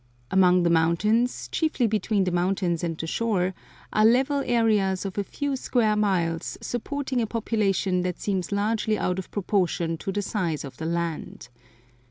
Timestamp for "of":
5.05-5.15, 9.19-9.29, 10.65-10.77